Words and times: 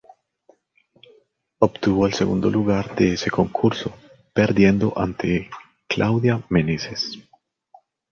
Obtuvo 1.59 2.07
el 2.07 2.15
segundo 2.15 2.49
lugar 2.49 2.95
de 2.95 3.13
ese 3.13 3.29
concurso, 3.29 3.93
perdiendo 4.33 4.97
ante 4.97 5.47
Claudia 5.87 6.41
Menezes. 6.49 7.19